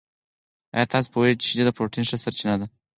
آیا 0.75 0.85
تاسو 0.93 1.09
پوهېږئ 1.13 1.35
چې 1.41 1.45
شیدې 1.49 1.63
د 1.65 1.69
پروټین 1.77 2.03
ښه 2.09 2.17
سرچینه 2.23 2.55
دي؟ 2.59 2.67